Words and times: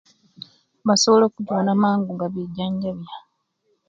Basobola 0.87 1.23
okubona 1.29 1.69
mangu 1.81 2.09
nga 2.15 2.27
bejanjabiya 2.33 3.15